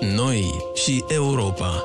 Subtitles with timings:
[0.00, 1.84] Noi și Europa.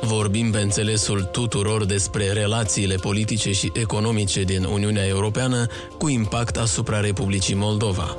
[0.00, 5.66] Vorbim pe înțelesul tuturor despre relațiile politice și economice din Uniunea Europeană
[5.98, 8.16] cu impact asupra Republicii Moldova.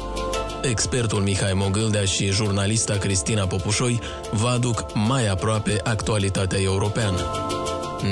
[0.61, 3.99] Expertul Mihai Mogâldea și jurnalista Cristina Popușoi
[4.31, 7.47] vă aduc mai aproape actualitatea europeană.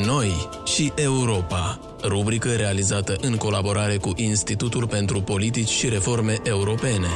[0.05, 7.07] Noi și Europa, rubrică realizată în colaborare cu Institutul pentru Politici și Reforme Europene.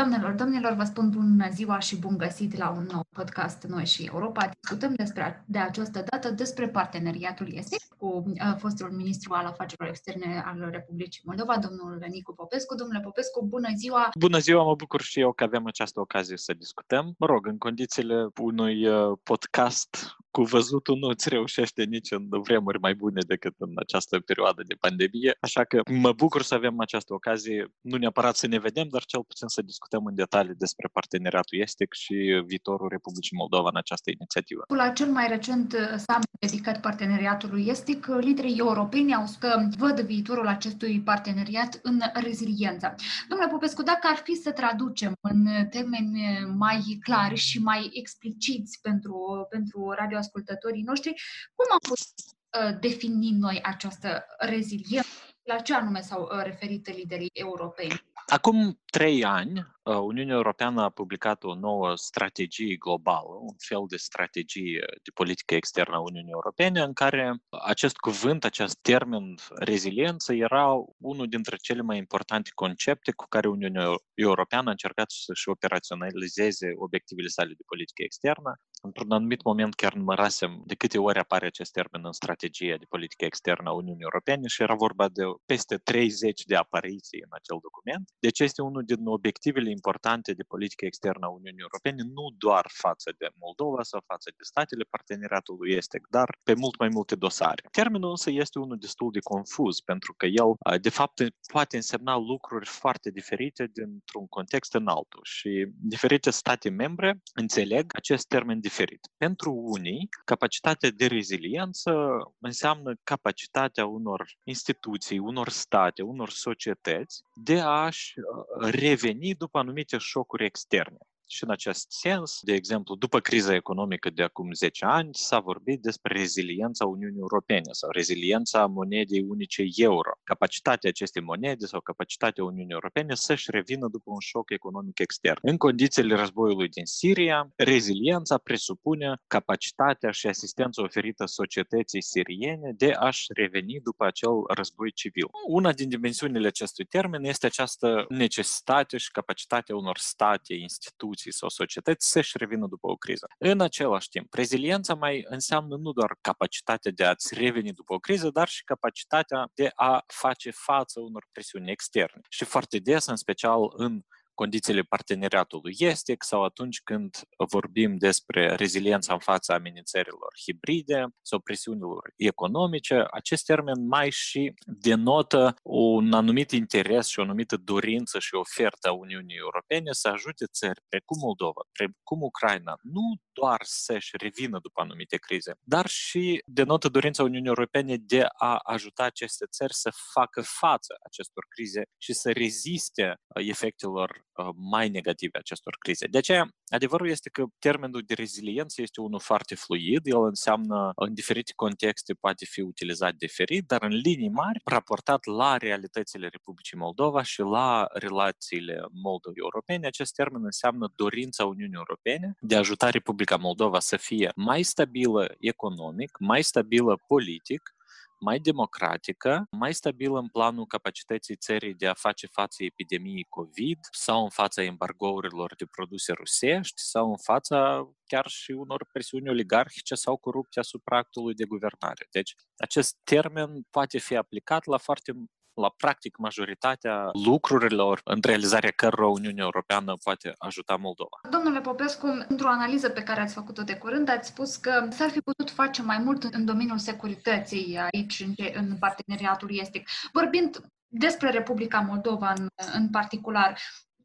[0.00, 4.08] Doamnelor, domnilor, vă spun bună ziua și bun găsit la un nou podcast Noi și
[4.12, 4.50] Europa.
[4.60, 10.42] Discutăm despre, de această dată despre parteneriatul estic cu uh, fostul ministru al afacerilor externe
[10.46, 12.74] al Republicii Moldova, domnul Nicu Popescu.
[12.74, 14.08] Domnule Popescu, bună ziua!
[14.18, 17.14] Bună ziua, mă bucur și eu că avem această ocazie să discutăm.
[17.18, 22.80] Mă rog, în condițiile unui uh, podcast cu văzutul nu îți reușește nici în vremuri
[22.80, 27.14] mai bune decât în această perioadă de pandemie, așa că mă bucur să avem această
[27.14, 31.58] ocazie, nu neapărat să ne vedem, dar cel puțin să discutăm în detalii despre parteneriatul
[31.58, 34.62] estic și viitorul Republicii Moldova în această inițiativă.
[34.68, 39.68] La cel mai recent uh, summit dedicat parteneriatului estic, uh, liderii europeni au spus că
[39.78, 42.94] văd viitorul acestui parteneriat în reziliență.
[43.28, 46.20] Domnule Popescu, dacă ar fi să traducem în termeni
[46.56, 51.14] mai clari și mai expliciți pentru, pentru radio ascultătorii noștri,
[51.54, 52.14] cum am putut
[52.60, 55.08] uh, defini noi această reziliență?
[55.42, 58.04] La ce anume s-au uh, referit liderii europeni?
[58.26, 63.96] Acum trei ani, uh, Uniunea Europeană a publicat o nouă strategie globală, un fel de
[63.96, 70.66] strategie de politică externă a Uniunii Europene, în care acest cuvânt, acest termen reziliență era
[70.98, 77.28] unul dintre cele mai importante concepte cu care Uniunea Europeană a încercat să-și operaționalizeze obiectivele
[77.28, 78.60] sale de politică externă.
[78.82, 83.24] Într-un anumit moment chiar numărasem de câte ori apare acest termen în strategia de politică
[83.24, 88.10] externă a Uniunii Europene și era vorba de peste 30 de apariții în acel document.
[88.18, 93.14] Deci este unul din obiectivele importante de politică externă a Uniunii Europene, nu doar față
[93.18, 97.62] de Moldova sau față de statele parteneriatului estic, dar pe mult mai multe dosare.
[97.70, 102.66] Termenul însă este unul destul de confuz, pentru că el, de fapt, poate însemna lucruri
[102.66, 109.00] foarte diferite dintr-un context în altul și diferite state membre înțeleg acest termen diferit.
[109.16, 111.92] Pentru unii, capacitatea de reziliență
[112.38, 120.44] înseamnă capacitatea unor instituții, unor state, unor societăți de a-și uh, reveni după anumite șocuri
[120.44, 120.98] externe.
[121.32, 125.82] Și în acest sens, de exemplu, după criza economică de acum 10 ani, s-a vorbit
[125.82, 130.10] despre reziliența Uniunii Europene sau reziliența monedei unice euro.
[130.22, 135.38] Capacitatea acestei monede sau capacitatea Uniunii Europene să-și revină după un șoc economic extern.
[135.42, 143.26] În condițiile războiului din Siria, reziliența presupune capacitatea și asistența oferită societății siriene de a-și
[143.34, 145.26] reveni după acel război civil.
[145.48, 151.48] Una din dimensiunile acestui termen este această necesitate și capacitatea unor state, instituții, instituții sau
[151.48, 153.26] societăți să-și revină după o criză.
[153.38, 158.30] În același timp, reziliența mai înseamnă nu doar capacitatea de a-ți reveni după o criză,
[158.30, 162.20] dar și capacitatea de a face față unor presiuni externe.
[162.28, 164.02] Și foarte des, în special în
[164.42, 167.20] condițiile parteneriatului estic sau atunci când
[167.50, 175.54] vorbim despre reziliența în fața amenințărilor hibride sau presiunilor economice, acest termen mai și denotă
[175.62, 180.80] un anumit interes și o anumită dorință și ofertă a Uniunii Europene să ajute țări
[180.88, 187.22] precum Moldova, precum Ucraina, nu doar să-și revină după anumite crize, dar și denotă dorința
[187.22, 193.14] Uniunii Europene de a ajuta aceste țări să facă față acestor crize și să reziste
[193.34, 196.06] efectelor mai negative acestor crize.
[196.06, 201.14] De aceea, adevărul este că termenul de reziliență este unul foarte fluid, el înseamnă în
[201.14, 207.22] diferite contexte poate fi utilizat diferit, dar în linii mari, raportat la realitățile Republicii Moldova
[207.22, 213.78] și la relațiile Moldovei-Europene, acest termen înseamnă dorința Uniunii Europene de a ajuta Republica Moldova
[213.80, 217.74] să fie mai stabilă economic, mai stabilă politic,
[218.20, 224.22] mai democratică, mai stabilă în planul capacității țării de a face față epidemiei COVID sau
[224.22, 230.16] în fața embargourilor de produse rusești sau în fața chiar și unor presiuni oligarhice sau
[230.16, 232.06] corupție asupra actului de guvernare.
[232.10, 235.12] Deci, acest termen poate fi aplicat la foarte
[235.54, 241.16] la practic majoritatea lucrurilor în realizarea cărora Uniunea Europeană poate ajuta Moldova.
[241.30, 245.20] Domnule Popescu, într-o analiză pe care ați făcut-o de curând, ați spus că s-ar fi
[245.20, 249.88] putut face mai mult în domeniul securității aici, în, în parteneriatul estic.
[250.12, 250.60] Vorbind
[250.92, 253.58] despre Republica Moldova în, în particular,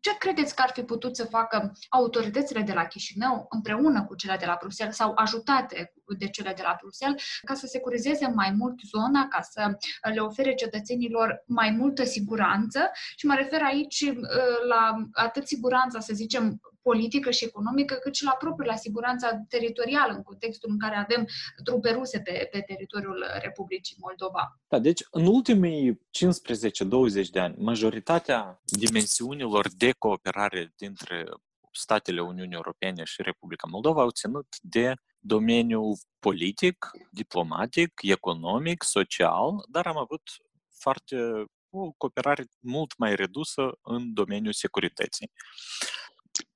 [0.05, 4.35] ce credeți că ar fi putut să facă autoritățile de la Chișinău împreună cu cele
[4.39, 8.79] de la Bruxelles sau ajutate de cele de la Bruxelles ca să securizeze mai mult
[8.81, 9.77] zona, ca să
[10.13, 12.91] le ofere cetățenilor mai multă siguranță?
[13.15, 14.17] Și mă refer aici uh,
[14.67, 20.13] la atât siguranța, să zicem, politică și economică, cât și la propriul la siguranța teritorială
[20.13, 21.25] în contextul în care avem
[21.63, 24.59] trupe ruse pe, pe teritoriul Republicii Moldova.
[24.67, 31.25] Da, deci în ultimii 15-20 de ani, majoritatea dimensiunilor de cooperare dintre
[31.71, 39.85] statele Uniunii Europene și Republica Moldova au ținut de domeniul politic, diplomatic, economic, social, dar
[39.85, 40.21] am avut
[40.79, 41.15] foarte
[41.69, 45.31] o cooperare mult mai redusă în domeniul securității.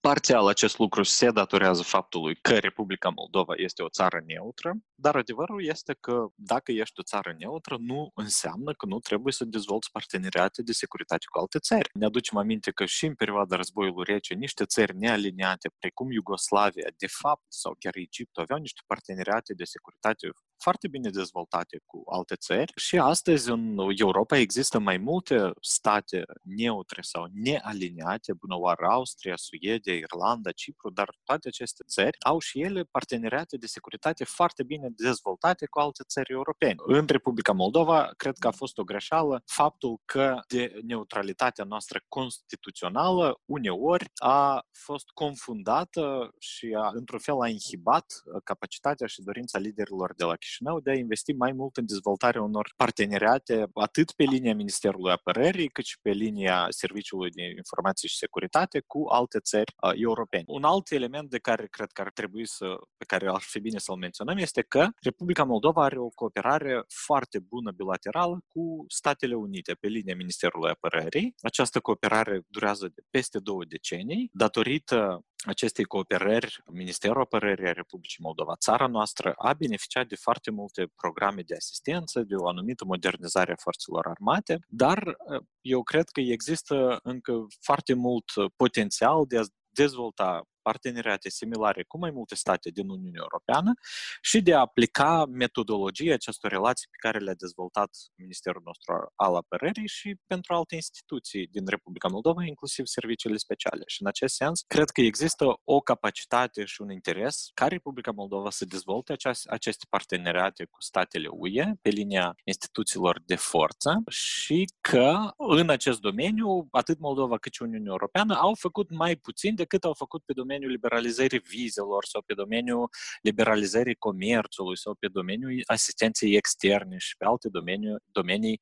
[0.02, 5.66] Parțial acest lucru se datorează faptului că Republica Moldova este o țară neutră, dar adevărul
[5.66, 10.62] este că dacă ești o țară neutră, nu înseamnă că nu trebuie să dezvolți parteneriate
[10.62, 11.90] de securitate cu alte țări.
[11.94, 17.08] Ne aducem aminte că și în perioada războiului rece, niște țări nealiniate, precum Iugoslavia, de
[17.08, 20.28] fapt, sau chiar Egiptul, aveau niște parteneriate de securitate
[20.60, 27.02] foarte bine dezvoltate cu alte țări și astăzi în Europa există mai multe state neutre
[27.02, 32.84] sau nealiniate, bună oară Austria, Suedia, Irlanda, Cipru, dar toate aceste țări au și ele
[32.92, 36.76] parteneriate de securitate foarte bine dezvoltate cu alte țări europene.
[36.78, 43.42] În Republica Moldova, cred că a fost o greșeală faptul că de neutralitatea noastră constituțională
[43.46, 48.06] uneori a fost confundată și a, într-un fel a inhibat
[48.44, 52.74] capacitatea și dorința liderilor de la Chișinău de a investi mai mult în dezvoltarea unor
[52.76, 58.84] parteneriate atât pe linia Ministerului Apărării cât și pe linia Serviciului de Informații și Securitate
[58.88, 60.44] cu alte țări uh, europene.
[60.48, 62.66] Un alt element de care cred că ar trebui să,
[62.98, 67.40] pe care ar fi bine să-l menționăm este că Republica Moldova are o cooperare foarte
[67.40, 71.36] bună bilaterală cu Statele Unite pe linia Ministerului Apărării.
[71.42, 78.56] Această cooperare durează de peste două decenii, datorită acestei cooperări, Ministerul Apărării a Republicii Moldova,
[78.56, 83.62] țara noastră, a beneficiat de foarte multe programe de asistență, de o anumită modernizare a
[83.62, 85.18] forțelor armate, dar
[85.62, 88.26] eu cred că există încă foarte mult
[88.56, 93.74] potențial de a dezvolta parteneriate similare cu mai multe state din Uniunea Europeană
[94.22, 99.88] și de a aplica metodologia acestor relații pe care le-a dezvoltat Ministerul nostru al Apărării
[99.88, 103.84] și pentru alte instituții din Republica Moldova, inclusiv serviciile speciale.
[103.86, 108.50] Și în acest sens, cred că există o capacitate și un interes ca Republica Moldova
[108.50, 109.16] să dezvolte
[109.46, 116.68] aceste parteneriate cu statele UE pe linia instituțiilor de forță și că în acest domeniu,
[116.72, 120.49] atât Moldova cât și Uniunea Europeană au făcut mai puțin decât au făcut pe domeniul
[120.50, 122.90] domeniul liberalizării vizelor sau pe domeniul
[123.22, 128.60] liberalizării comerțului sau pe domeniul asistenței externe și pe alte domenii, domenii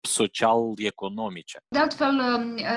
[0.00, 1.58] social-economice.
[1.68, 2.14] De altfel,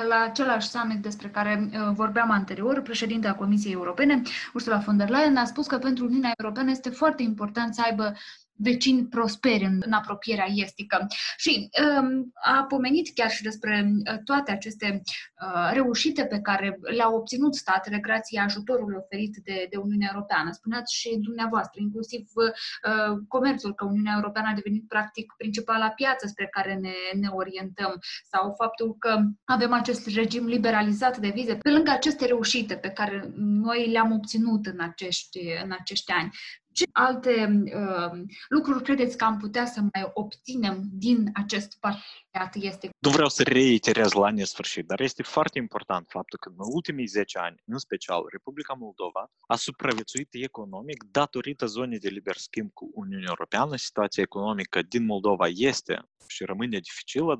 [0.07, 4.21] la același summit despre care uh, vorbeam anterior, președintea Comisiei Europene,
[4.53, 8.13] Ursula von der Leyen, a spus că pentru Uniunea Europeană este foarte important să aibă
[8.61, 11.07] vecini prosperi în, în apropierea estică.
[11.37, 11.69] Și
[11.99, 17.55] um, a pomenit chiar și despre uh, toate aceste uh, reușite pe care le-au obținut
[17.55, 20.51] statele grație ajutorului oferit de, de Uniunea Europeană.
[20.51, 26.47] Spuneați și dumneavoastră, inclusiv uh, comerțul, că Uniunea Europeană a devenit practic principala piață spre
[26.47, 27.99] care ne, ne orientăm,
[28.31, 33.31] sau faptul că avem acest regim liberalizat de vize, pe lângă aceste reușite pe care
[33.35, 36.29] noi le-am obținut în acești, în acești ani.
[36.71, 42.89] Ce alte uh, lucruri credeți că am putea să mai obținem din acest parteneriat este?
[42.99, 47.37] Nu vreau să reiterez la nesfârșit, dar este foarte important faptul că în ultimii 10
[47.37, 53.27] ani, în special, Republica Moldova a supraviețuit economic datorită zonei de liber schimb cu Uniunea
[53.27, 53.75] Europeană.
[53.75, 57.39] Situația economică din Moldova este și rămâne dificilă,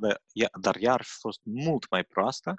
[0.59, 2.53] dar ea ar fi fost mult mai proastă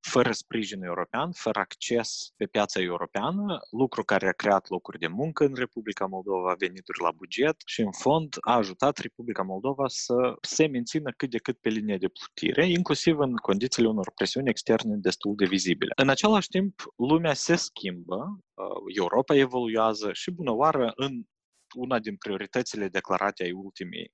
[0.00, 5.44] fără sprijin european, fără acces pe piața europeană, lucru care a creat locuri de muncă
[5.44, 10.66] în Republica Moldova, venituri la buget și, în fond, a ajutat Republica Moldova să se
[10.66, 15.34] mențină cât de cât pe linie de plutire, inclusiv în condițiile unor presiuni externe destul
[15.36, 15.92] de vizibile.
[15.96, 18.38] În același timp, lumea se schimbă,
[18.96, 21.22] Europa evoluează și, bună oară, în
[21.74, 24.12] una din prioritățile declarate ai ultimii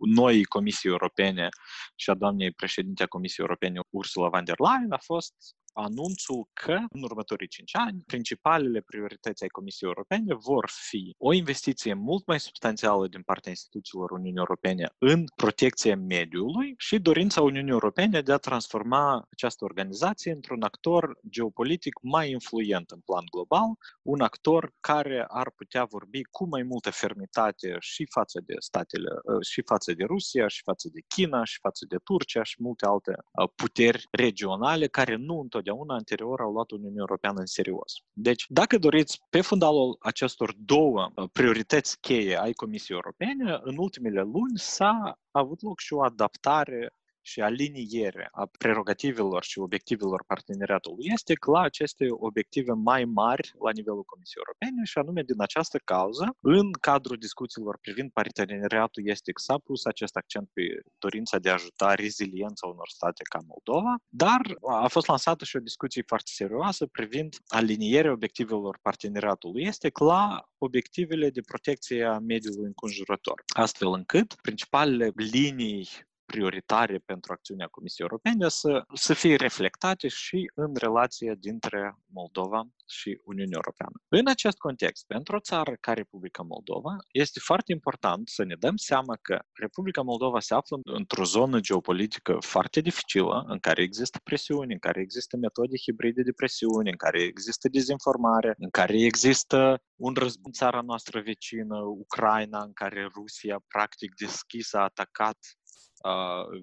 [0.00, 1.48] noi Comisii Europene
[1.96, 5.34] și a doamnei președinte a Comisiei Europene Ursula von der Leyen a fost
[5.76, 11.94] anunțul că în următorii 5 ani principalele priorități ai Comisiei Europene vor fi o investiție
[11.94, 18.20] mult mai substanțială din partea instituțiilor Uniunii Europene în protecția mediului și dorința Uniunii Europene
[18.20, 23.68] de a transforma această organizație într-un actor geopolitic mai influent în plan global,
[24.02, 29.42] un actor care ar putea vorbi cu mai multă fermitate și față de statele, ă,
[29.42, 33.12] și față de Rusia, și față de China, și față de Turcia și multe alte
[33.42, 37.92] ă, puteri regionale care nu întotdeauna întotdeauna anterior au luat Uniunea Europeană în serios.
[38.12, 44.20] Deci, dacă doriți, pe fundalul acestor două uh, priorități cheie ai Comisiei Europene, în ultimele
[44.20, 46.94] luni s-a avut loc și o adaptare
[47.26, 54.02] și aliniere a prerogativelor și obiectivelor parteneriatului este la aceste obiective mai mari la nivelul
[54.02, 59.84] Comisiei Europene și anume din această cauză, în cadrul discuțiilor privind parteneriatul este s-a pus
[59.84, 60.62] acest accent pe
[60.98, 64.40] dorința de a ajuta reziliența unor state ca Moldova, dar
[64.84, 69.62] a fost lansată și o discuție foarte serioasă privind alinierea obiectivelor parteneriatului.
[69.62, 75.88] Este la obiectivele de protecție a mediului înconjurător, astfel încât principalele linii
[76.26, 83.20] prioritare pentru acțiunea Comisiei Europene să, să fie reflectate și în relația dintre Moldova și
[83.24, 83.92] Uniunea Europeană.
[84.08, 88.76] În acest context, pentru o țară ca Republica Moldova, este foarte important să ne dăm
[88.76, 94.72] seama că Republica Moldova se află într-o zonă geopolitică foarte dificilă, în care există presiuni,
[94.72, 100.14] în care există metode hibride de presiuni, în care există dezinformare, în care există un
[100.14, 105.38] război în țara noastră vecină, Ucraina, în care Rusia practic deschis a atacat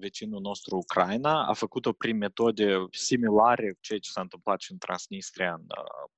[0.00, 4.78] vecinul nostru Ucraina a făcut-o prin metode similare cu ceea ce s-a întâmplat și în
[4.78, 5.66] Transnistria în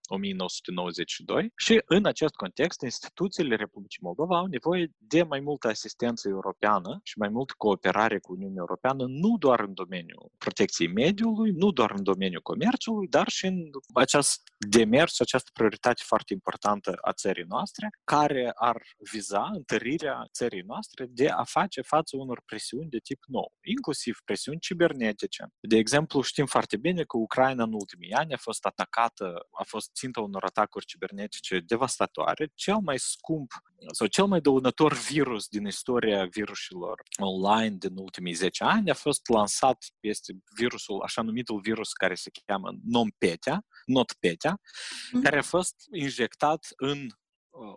[0.09, 7.01] 1992 și în acest context instituțiile Republicii Moldova au nevoie de mai multă asistență europeană
[7.03, 11.91] și mai multă cooperare cu Uniunea Europeană, nu doar în domeniul protecției mediului, nu doar
[11.97, 17.91] în domeniul comerțului, dar și în acest demers, această prioritate foarte importantă a țării noastre,
[18.05, 23.53] care ar viza întărirea țării noastre de a face față unor presiuni de tip nou,
[23.65, 25.47] inclusiv presiuni cibernetice.
[25.61, 29.91] De exemplu, știm foarte bine că Ucraina în ultimii ani a fost atacată, a fost
[29.95, 32.51] țintă unor atacuri cibernetice devastatoare.
[32.55, 33.53] Cel mai scump
[33.93, 39.29] sau cel mai dăunător virus din istoria virusilor online din ultimii 10 ani a fost
[39.29, 45.23] lansat, este virusul, așa numitul virus care se cheamă NotPetya, NotPetya, mm-hmm.
[45.23, 47.13] care a fost injectat în Uh,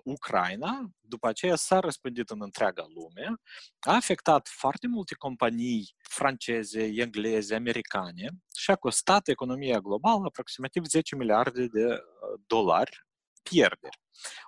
[0.04, 3.36] Ucraina, după aceea s-a răspândit în întreaga lume,
[3.80, 11.16] a afectat foarte multe companii franceze, engleze, americane și a costat economia globală aproximativ 10
[11.16, 13.08] miliarde de uh, dolari
[13.50, 14.00] pierderi.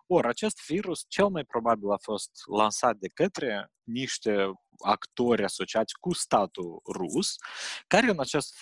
[0.08, 6.14] Ori acest virus cel mai probabil a fost lansat de către niște actori asociați cu
[6.14, 7.36] statul rus,
[7.88, 8.56] care în acest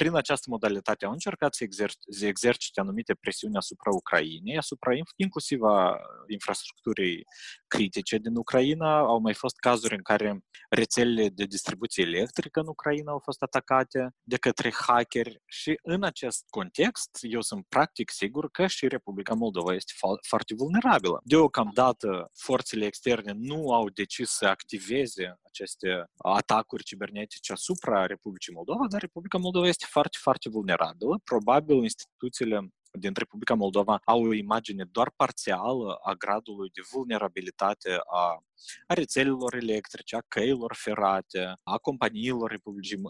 [0.00, 5.62] prin această modalitate au încercat să, exer- să exercite anumite presiuni asupra Ucrainei, asupra inclusiv
[5.62, 7.24] a infrastructurii
[7.66, 8.98] critice din Ucraina.
[8.98, 10.40] Au mai fost cazuri în care
[10.70, 16.44] rețelele de distribuție electrică în Ucraina au fost atacate de către hackeri și în acest
[16.48, 19.92] context eu sunt practic sigur că și Republica Moldova este
[20.28, 21.20] foarte vulnerabilă.
[21.24, 29.00] Deocamdată forțele externe nu au decis să activeze aceste atacuri cibernetice asupra Republicii Moldova, dar
[29.00, 31.20] Republica Moldova este foarte, foarte vulnerabilă.
[31.24, 38.42] Probabil instituțiile din Republica Moldova au o imagine doar parțială a gradului de vulnerabilitate a
[38.86, 42.60] a rețelelor electrice, a căilor ferate, a companiilor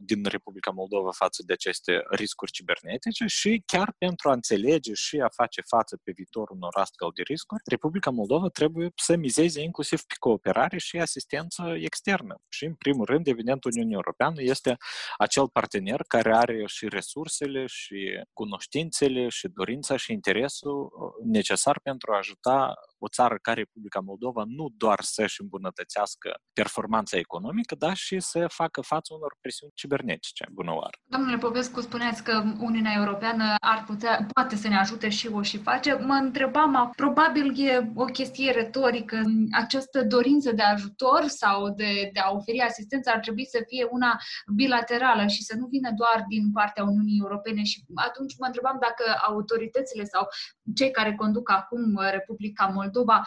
[0.05, 5.29] din Republica Moldova față de aceste riscuri cibernetice și chiar pentru a înțelege și a
[5.29, 10.15] face față pe viitor unor astfel de riscuri, Republica Moldova trebuie să mizeze inclusiv pe
[10.19, 12.35] cooperare și asistență externă.
[12.49, 14.77] Și, în primul rând, evident, Uniunea Europeană este
[15.17, 22.13] acel partener care are și resursele și cunoștințele și dorința și interesul uh, necesar pentru
[22.13, 28.21] a ajuta o țară ca Republica Moldova nu doar să-și îmbunătățească performanța economică, dar și
[28.21, 30.97] să facă față unor presiuni cibernetice, bună oară.
[31.05, 35.59] Domnule Povescu, spuneți că Uniunea Europeană ar putea, poate să ne ajute și o și
[35.59, 35.95] face.
[35.95, 42.31] Mă întrebam, probabil e o chestie retorică, această dorință de ajutor sau de, de a
[42.31, 44.19] oferi asistență ar trebui să fie una
[44.55, 49.05] bilaterală și să nu vină doar din partea Uniunii Europene și atunci mă întrebam dacă
[49.27, 50.27] autoritățile sau
[50.75, 53.23] cei care conduc acum Republica Moldova Moldova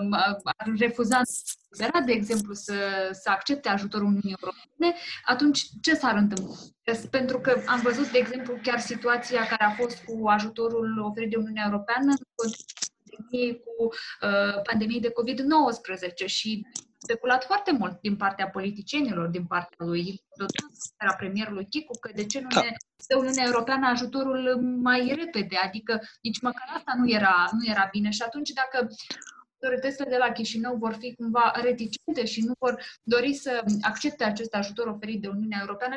[0.00, 0.12] um,
[0.44, 1.20] ar refuza
[2.04, 2.74] de exemplu, să,
[3.12, 6.54] să accepte ajutorul Uniunii Europene, atunci ce s-ar întâmpla?
[7.10, 11.36] Pentru că am văzut, de exemplu, chiar situația care a fost cu ajutorul oferit de
[11.36, 12.50] Uniunea Europeană în
[13.10, 16.66] pandemiei cu uh, pandemiei de COVID-19 și
[17.02, 20.24] speculat foarte mult din partea politicienilor, din partea lui
[20.98, 22.60] era premierului Chicu, că de ce nu da.
[22.60, 22.72] ne
[23.08, 28.10] dă Uniunea Europeană ajutorul mai repede, adică nici măcar asta nu era, nu era bine.
[28.10, 28.88] Și atunci, dacă
[29.62, 34.54] autoritățile de la Chișinău vor fi cumva reticente și nu vor dori să accepte acest
[34.54, 35.96] ajutor oferit de Uniunea Europeană,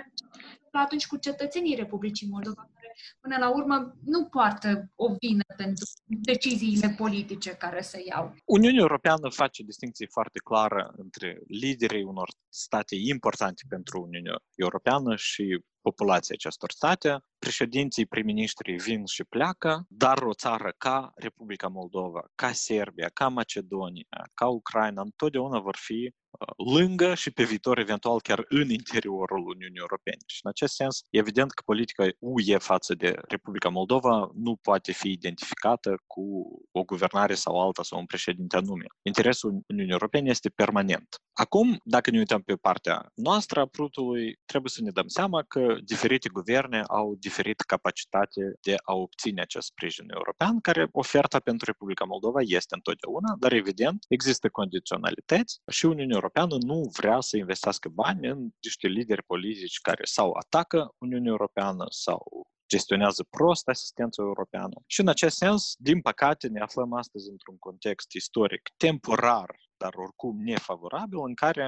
[0.72, 2.73] atunci cu cetățenii Republicii Moldova, care
[3.20, 8.36] până la urmă nu poartă o vină pentru deciziile politice care se iau.
[8.46, 15.64] Uniunea Europeană face distinție foarte clară între liderii unor state importante pentru Uniunea Europeană și
[15.82, 17.24] populației acestor state.
[17.44, 24.30] Președinții, prim-ministrii vin și pleacă, dar o țară ca Republica Moldova, ca Serbia, ca Macedonia,
[24.34, 26.14] ca Ucraina, întotdeauna vor fi
[26.58, 30.18] lângă și pe viitor eventual chiar în interiorul Uniunii Europene.
[30.26, 35.10] Și în acest sens, evident că politica UE față de Republica Moldova nu poate fi
[35.12, 36.24] identificată cu
[36.72, 38.86] o guvernare sau alta sau un președinte anume.
[39.02, 41.08] Interesul Uniunii Europene este permanent.
[41.34, 45.76] Acum, dacă ne uităm pe partea noastră a prutului, trebuie să ne dăm seama că
[45.84, 52.06] diferite guverne au diferit capacitate de a obține acest sprijin european, care oferta pentru Republica
[52.06, 58.28] Moldova este întotdeauna, dar evident există condiționalități și Uniunea Europeană nu vrea să investească bani
[58.28, 64.76] în niște lideri politici care sau atacă Uniunea Europeană sau gestionează prost asistența europeană.
[64.86, 70.44] Și în acest sens, din păcate, ne aflăm astăzi într-un context istoric temporar, dar oricum
[70.44, 71.68] nefavorabil, în care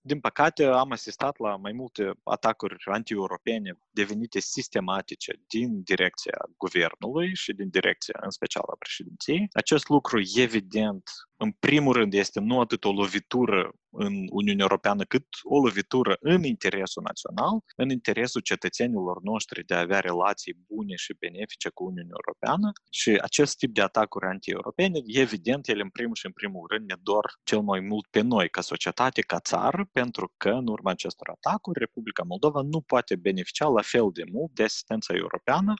[0.00, 7.52] din păcate, am asistat la mai multe atacuri anti-europene devenite sistematice din direcția guvernului și
[7.52, 9.48] din direcția, în special, a președinției.
[9.52, 15.26] Acest lucru, evident, în primul rând, este nu atât o lovitură în Uniunea Europeană, cât
[15.42, 21.16] o lovitură în interesul național, în interesul cetățenilor noștri de a avea relații bune și
[21.18, 26.26] benefice cu Uniunea Europeană și acest tip de atacuri anti-europene, evident, ele în primul și
[26.26, 30.32] în primul rând ne dor cel mai mult pe noi, ca societate, ca țară, pentru
[30.36, 34.62] că în urma acestor atacuri Republica Moldova nu poate beneficia la fel de mult de
[34.62, 35.74] asistența europeană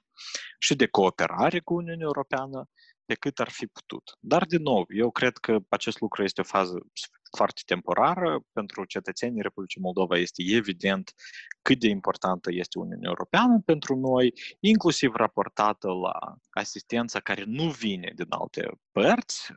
[0.59, 2.69] și de cooperare cu Uniunea Europeană
[3.05, 4.17] decât ar fi putut.
[4.21, 6.79] Dar, din nou, eu cred că acest lucru este o fază
[7.37, 8.41] foarte temporară.
[8.53, 11.13] Pentru cetățenii Republicii Moldova este evident
[11.63, 18.13] cât de importantă este Uniunea Europeană pentru noi, inclusiv raportată la asistența care nu vine
[18.15, 19.53] din alte părți,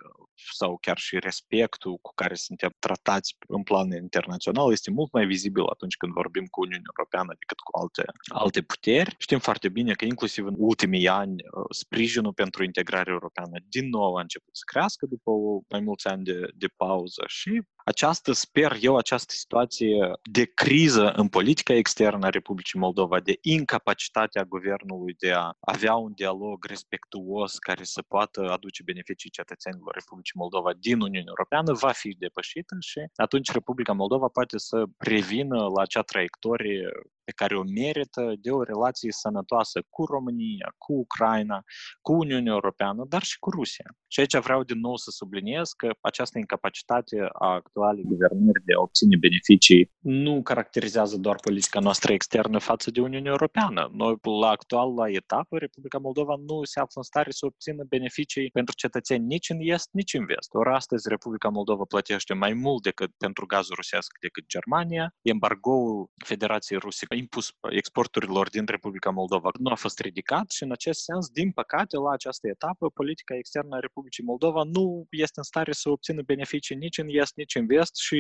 [0.52, 5.64] sau chiar și respectul cu care suntem tratați în plan internațional este mult mai vizibil
[5.66, 9.16] atunci când vorbim cu Uniunea Europeană decât cu alte, alte puteri.
[9.18, 11.36] Știm foarte bine că inclusiv în ultimii ani
[11.70, 15.32] sprijinul pentru integrare europeană din nou a început să crească după
[15.70, 21.28] mai mulți ani de, de pauză și această, sper eu, această situație de criză în
[21.28, 27.84] politica externă a Republicii Moldova, de incapacitatea guvernului de a avea un dialog respectuos care
[27.84, 33.52] să poată aduce beneficii cetățenilor Republicii Moldova din Uniunea Europeană, va fi depășită și atunci
[33.52, 36.90] Republica Moldova poate să revină la acea traiectorie
[37.24, 41.64] pe care o merită de o relație sănătoasă cu România, cu Ucraina,
[42.02, 43.86] cu Uniunea Europeană, dar și cu Rusia.
[44.08, 48.82] Și aici vreau din nou să subliniez că această incapacitate a actualei guvernări de a
[48.82, 53.90] obține beneficii nu caracterizează doar politica noastră externă față de Uniunea Europeană.
[53.94, 58.76] Noi, la actuala etapă, Republica Moldova nu se află în stare să obțină beneficii pentru
[58.76, 60.54] cetățeni nici în est, nici în vest.
[60.54, 65.14] Ori astăzi Republica Moldova plătește mai mult decât pentru gazul rusesc decât Germania.
[65.22, 71.00] Embargoul Federației Ruse impus exporturilor din Republica Moldova nu a fost ridicat și în acest
[71.04, 75.72] sens, din păcate, la această etapă, politica externă a Republicii Moldova nu este în stare
[75.72, 78.18] să obțină beneficii nici în est, nici în vest și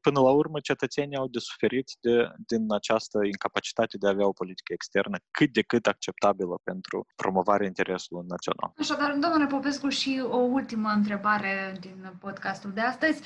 [0.00, 4.32] până la urmă cetățenii au de suferit de, din această incapacitate de a avea o
[4.32, 8.72] politică externă cât de cât acceptabilă pentru promovarea interesului național.
[8.78, 13.22] Așadar, domnule Popescu, și o ultimă întrebare din podcastul de astăzi.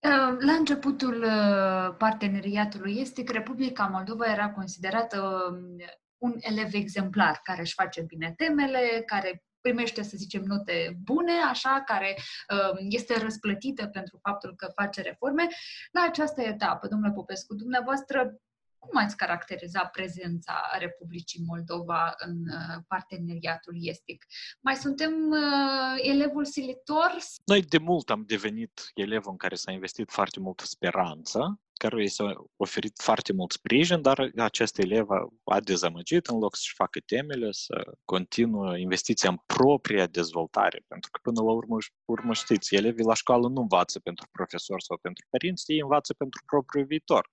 [0.00, 5.76] Ehm, la începutul uh, parteneriatului estic, Republica Moldova era considerată um,
[6.18, 11.82] un elev exemplar care își face bine temele, care primește, să zicem, note bune, așa,
[11.86, 15.46] care um, este răsplătită pentru faptul că face reforme.
[15.92, 18.40] La această etapă, domnule Popescu, dumneavoastră
[18.78, 24.26] cum ați caracteriza prezența Republicii Moldova în uh, parteneriatul estic?
[24.60, 27.16] Mai suntem uh, elevul silitor?
[27.44, 32.08] Noi de mult am devenit elevul în care s-a investit foarte multă speranță căruia i
[32.08, 35.06] s-a oferit foarte mult sprijin, dar acest elev
[35.44, 41.20] a dezamăgit în loc să-și facă temele, să continuă investiția în propria dezvoltare, pentru că
[41.22, 45.72] până la urmă, urmă știți, elevii la școală nu învață pentru profesori sau pentru părinți,
[45.72, 47.30] ei învață pentru propriul viitor,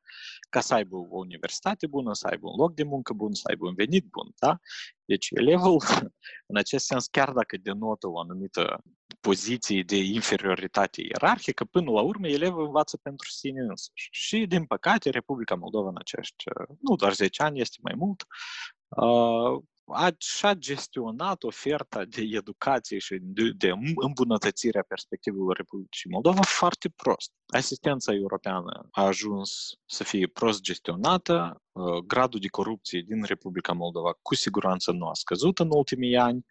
[0.49, 3.67] ca să aibă o universitate bună, să aibă un loc de muncă bun, să aibă
[3.67, 4.59] un venit bun, da?
[5.05, 5.81] Deci elevul,
[6.49, 8.83] în acest sens, chiar dacă denotă o anumită
[9.21, 14.07] poziție de inferioritate ierarhică, până la urmă elevul învață pentru sine însuși.
[14.11, 16.43] Și, din păcate, Republica Moldova în acești,
[16.79, 18.25] nu doar 10 ani, este mai mult,
[19.87, 26.89] a, și-a gestionat oferta de educație și de, de îmbunătățire a perspectivelor Republicii Moldova foarte
[26.89, 27.31] prost.
[27.45, 31.61] Asistența europeană a ajuns să fie prost gestionată,
[32.07, 36.45] gradul de corupție din Republica Moldova cu siguranță nu a scăzut în ultimii ani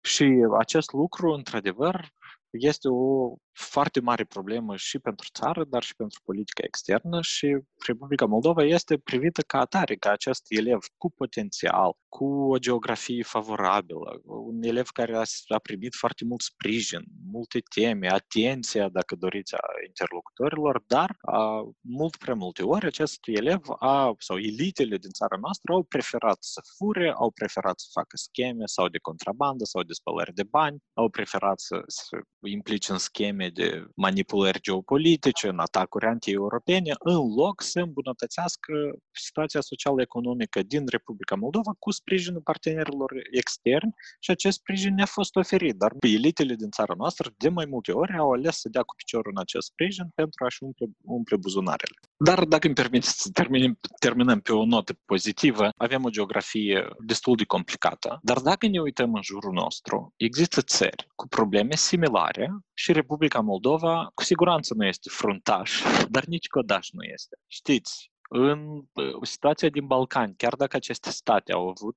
[0.00, 2.08] și acest lucru, într-adevăr,
[2.50, 8.26] este o foarte mare problemă și pentru țară, dar și pentru politica externă și Republica
[8.26, 14.62] Moldova este privită ca atare, ca acest elev cu potențial, cu o geografie favorabilă, un
[14.62, 20.82] elev care a, a primit foarte mult sprijin, multe teme, atenția, dacă doriți, a interlocutorilor,
[20.86, 25.82] dar a, mult prea multe ori acest elev a, sau elitele din țara noastră au
[25.82, 30.42] preferat să fure, au preferat să facă scheme sau de contrabandă sau de spălări de
[30.42, 32.16] bani, au preferat să, să
[32.48, 38.72] implice în scheme de manipulări geopolitice, în atacuri anti-europene, în loc să îmbunătățească
[39.10, 45.74] situația social-economică din Republica Moldova cu sprijinul partenerilor externi și acest sprijin ne-a fost oferit.
[45.76, 49.32] Dar elitele din țara noastră de mai multe ori au ales să dea cu piciorul
[49.34, 51.98] în acest sprijin pentru a-și umple, umple buzunarele.
[52.16, 57.36] Dar dacă îmi permiteți să terminim, terminăm pe o notă pozitivă, avem o geografie destul
[57.36, 62.92] de complicată, dar dacă ne uităm în jurul nostru, există țări cu probleme similare și
[62.92, 65.82] Republica Moldova cu siguranță nu este fruntaș,
[66.14, 67.36] dar nici codaș nu este.
[67.46, 68.82] Știți, în
[69.22, 71.96] situația din Balcani, chiar dacă aceste state au avut,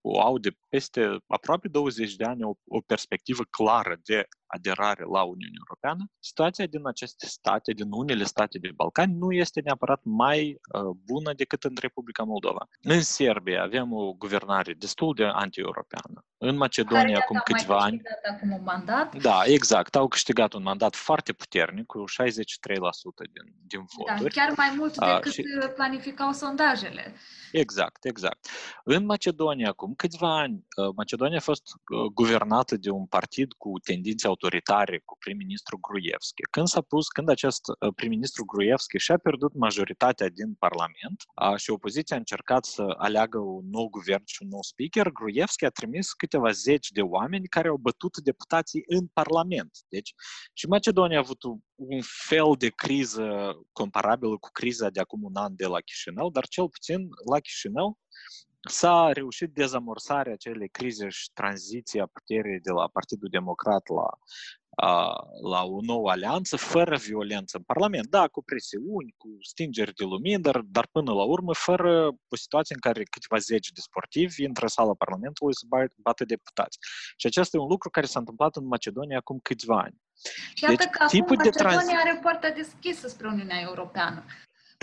[0.00, 4.26] uh, au de peste aproape 20 de ani o, o perspectivă clară de
[4.56, 9.60] aderare la Uniunea Europeană, situația din aceste state, din unele state de Balcani, nu este
[9.64, 12.68] neapărat mai uh, bună decât în Republica Moldova.
[12.82, 16.24] În Serbia avem o guvernare destul de anti-europeană.
[16.38, 18.00] În Macedonia, acum câțiva ani.
[18.34, 19.16] Acum un mandat.
[19.16, 19.96] Da, exact.
[19.96, 22.04] Au câștigat un mandat foarte puternic, cu 63%
[23.32, 24.34] din, din da, voturi.
[24.34, 25.44] Da, chiar mai mult decât uh, și...
[25.74, 27.14] planificau sondajele.
[27.52, 28.48] Exact, exact.
[28.84, 33.78] În Macedonia, acum câțiva ani, uh, Macedonia a fost uh, guvernată de un partid cu
[33.84, 36.42] tendințe autoritare, cu prim-ministru Gruevski.
[36.50, 41.22] Când s-a pus, când acest uh, prim-ministru Gruevski și-a pierdut majoritatea din Parlament
[41.56, 45.68] și opoziția a încercat să aleagă un nou guvern și un nou speaker, Gruevski a
[45.68, 49.70] trimis câteva zeci de oameni care au bătut deputații în Parlament.
[49.88, 50.14] Deci,
[50.52, 51.42] și Macedonia a avut
[51.74, 56.46] un fel de criză comparabilă cu criza de acum un an de la Chișinău, dar
[56.46, 57.98] cel puțin la Chișinău
[58.68, 64.08] s-a reușit dezamorsarea acelei crize și tranziția puterii de la Partidul Democrat la,
[65.50, 68.06] la o nouă alianță, fără violență în Parlament.
[68.06, 72.74] Da, cu presiuni, cu stingeri de lumini, dar, dar până la urmă, fără o situație
[72.74, 75.64] în care câteva zeci de sportivi intră în sala Parlamentului să
[75.96, 76.78] bată deputați.
[77.16, 79.96] Și acesta e un lucru care s-a întâmplat în Macedonia acum câțiva ani.
[80.54, 81.88] Și iată deci, că acum Macedonia de trans...
[82.04, 84.24] are poarta deschisă spre Uniunea Europeană.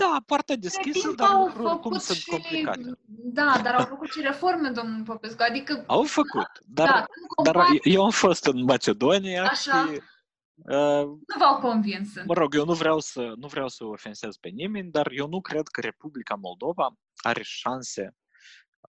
[0.00, 2.98] Da, poarta deschisă, dar lucruri cum sunt și, complicate.
[3.06, 5.84] Da, dar au făcut și reforme, domnul Popescu, adică...
[5.86, 9.86] Au făcut, dar, da, dar eu am fost în Macedonia Așa.
[9.86, 10.00] și...
[10.54, 12.08] Uh, nu v-au convins.
[12.26, 15.40] Mă rog, eu nu vreau, să, nu vreau să ofensez pe nimeni, dar eu nu
[15.40, 18.16] cred că Republica Moldova are șanse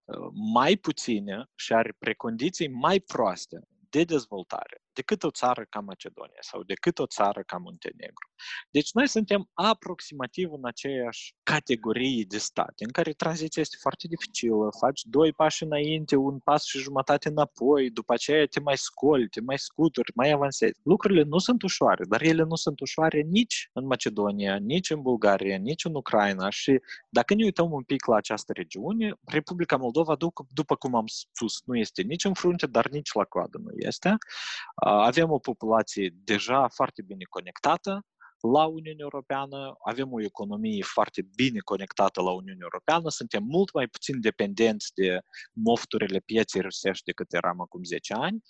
[0.04, 6.40] uh, mai puține și are precondiții mai proaste de dezvoltare decât o țară ca Macedonia
[6.40, 8.30] sau decât o țară ca Muntenegru.
[8.72, 14.70] Deci noi suntem aproximativ în aceeași categorie de state, în care tranziția este foarte dificilă,
[14.80, 19.42] faci doi pași înainte, un pas și jumătate înapoi, după aceea te mai scoli, te
[19.42, 20.80] mai scuturi, mai avansezi.
[20.84, 25.58] Lucrurile nu sunt ușoare, dar ele nu sunt ușoare nici în Macedonia, nici în Bulgaria,
[25.58, 26.80] nici în Ucraina și
[27.10, 30.16] dacă ne uităm un pic la această regiune, Republica Moldova,
[30.54, 34.18] după cum am spus, nu este nici în frunte, dar nici la coadă nu este.
[34.84, 38.06] Avem o populație deja foarte bine conectată
[38.52, 43.88] la Uniunea Europeană, avem o economie foarte bine conectată la Uniunea Europeană, suntem mult mai
[43.88, 45.20] puțin dependenți de
[45.54, 48.42] mofturile pieței rusești decât eram acum 10 ani.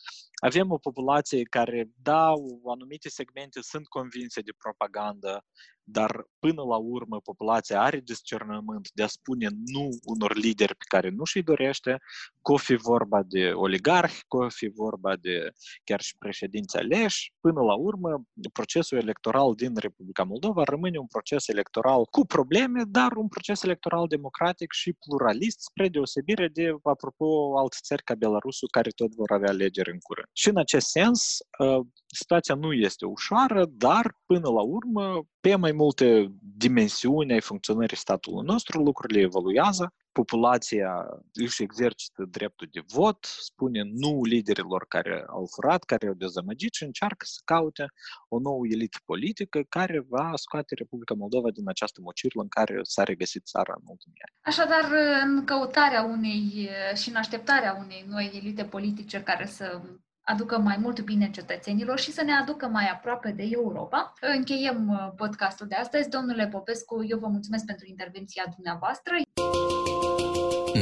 [0.44, 2.34] Avem o populație care, da,
[2.66, 5.44] anumite segmente sunt convinse de propagandă,
[5.84, 11.10] dar până la urmă populația are discernământ de a spune nu unor lideri pe care
[11.10, 11.98] nu și-i dorește,
[12.42, 15.52] că o fi vorba de oligarhi, că o fi vorba de
[15.84, 21.48] chiar și președinți aleși, până la urmă procesul electoral din Republica Moldova rămâne un proces
[21.48, 27.78] electoral cu probleme, dar un proces electoral democratic și pluralist, spre deosebire de, apropo, alte
[27.82, 30.28] țări ca Belarusul, care tot vor avea alegeri în curând.
[30.34, 35.72] Și în acest sens, ă, situația nu este ușoară, dar până la urmă, pe mai
[35.72, 40.92] multe dimensiuni ai funcționării statului nostru, lucrurile evoluează, populația
[41.34, 46.84] își exercită dreptul de vot, spune nu liderilor care au furat, care au dezamăgit și
[46.84, 47.86] încearcă să caute
[48.28, 53.04] o nouă elită politică care va scoate Republica Moldova din această mocirlă în care s-a
[53.04, 54.36] regăsit țara în ultimii ani.
[54.52, 54.86] Așadar,
[55.24, 59.82] în căutarea unei și în așteptarea unei noi elite politice care să
[60.24, 64.14] aducă mai mult bine cetățenilor și să ne aducă mai aproape de Europa.
[64.38, 66.10] Încheiem uh, podcastul de astăzi.
[66.10, 69.14] Domnule Popescu, eu vă mulțumesc pentru intervenția dumneavoastră.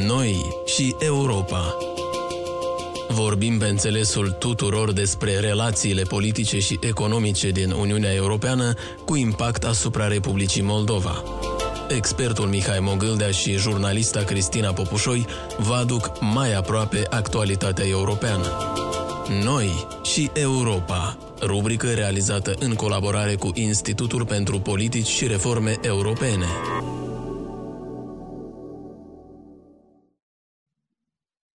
[0.08, 1.78] Noi și Europa.
[3.10, 8.74] Vorbim pe înțelesul tuturor despre relațiile politice și economice din Uniunea Europeană
[9.06, 11.24] cu impact asupra Republicii Moldova.
[11.90, 15.26] Expertul Mihai Mogâldea și jurnalista Cristina Popușoi
[15.58, 18.48] vă aduc mai aproape actualitatea europeană.
[19.28, 26.46] Noi și Europa, rubrică realizată în colaborare cu Institutul pentru Politici și Reforme Europene.